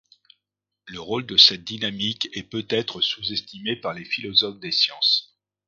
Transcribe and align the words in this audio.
Le 0.87 0.99
rôle 0.99 1.27
de 1.27 1.37
cette 1.37 1.63
dynamique 1.63 2.27
est 2.33 2.49
peut-être 2.49 3.01
sous-estimé 3.01 3.75
par 3.75 3.93
les 3.93 4.03
philosophes 4.03 4.59
des 4.59 4.71
sciences. 4.71 5.37